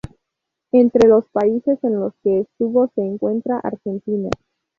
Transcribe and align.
Entre 0.71 1.07
los 1.07 1.25
países 1.29 1.77
en 1.83 1.99
los 1.99 2.15
que 2.23 2.39
estuvo 2.39 2.87
se 2.95 3.01
encuentra 3.05 3.59
Argentina. 3.59 4.29